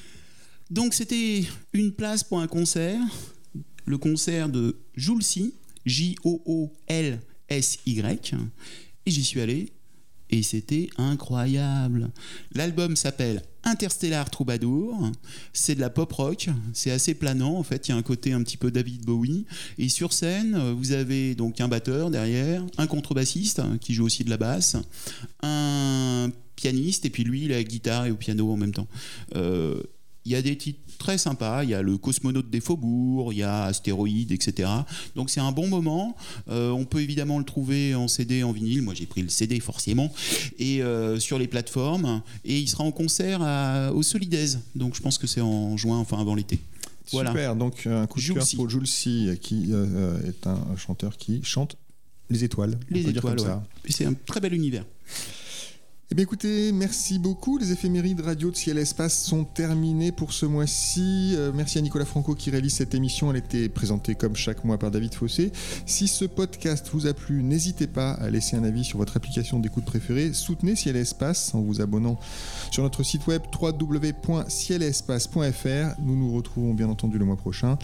[0.71, 3.01] Donc, c'était une place pour un concert,
[3.85, 5.53] le concert de Joulcy,
[5.85, 7.21] J-O-O-L-S-Y.
[9.07, 9.71] Et j'y suis allé.
[10.31, 12.11] et c'était incroyable.
[12.55, 15.11] L'album s'appelle Interstellar Troubadour.
[15.53, 17.89] C'est de la pop rock, c'est assez planant en fait.
[17.89, 19.45] Il y a un côté un petit peu David Bowie.
[19.79, 24.31] Et sur scène, vous avez donc un batteur derrière, un contrebassiste qui joue aussi de
[24.31, 24.77] la basse,
[25.43, 28.89] un pianiste et puis lui la guitare et au piano en même temps.
[29.37, 29.83] Euh,
[30.25, 31.65] il y a des titres très sympas.
[31.65, 34.69] Il y a le cosmonaute des faubourgs, il y a Astéroïde, etc.
[35.17, 36.17] Donc c'est un bon moment.
[36.49, 38.83] Euh, on peut évidemment le trouver en CD, en vinyle.
[38.83, 40.13] Moi j'ai pris le CD forcément.
[40.59, 42.23] Et euh, sur les plateformes.
[42.45, 43.41] Et il sera en concert
[43.95, 44.61] au Solidaise.
[44.75, 46.59] Donc je pense que c'est en juin, enfin avant l'été.
[47.13, 47.31] Voilà.
[47.31, 51.43] Super, donc un coup de cœur pour Jules C, qui euh, est un chanteur qui
[51.43, 51.77] chante
[52.31, 52.79] les étoiles.
[52.91, 53.39] Les étoiles,
[53.89, 54.85] C'est un très bel univers.
[56.11, 57.57] Eh bien écoutez, merci beaucoup.
[57.57, 61.33] Les éphémérides radio de Ciel Espace sont terminées pour ce mois-ci.
[61.35, 63.31] Euh, merci à Nicolas Franco qui réalise cette émission.
[63.31, 65.51] Elle était présentée comme chaque mois par David Fossé.
[65.87, 69.61] Si ce podcast vous a plu, n'hésitez pas à laisser un avis sur votre application
[69.61, 70.35] d'écoute préférée.
[70.35, 72.19] Soutenez Ciel Espace en vous abonnant
[72.71, 76.01] sur notre site web www.cielespace.fr.
[76.03, 77.79] Nous nous retrouvons bien entendu le mois prochain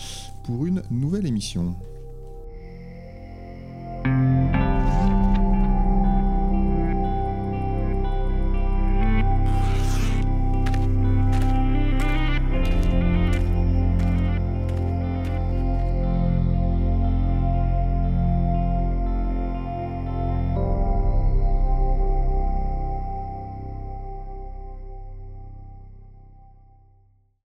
[0.44, 1.74] pour une nouvelle émission.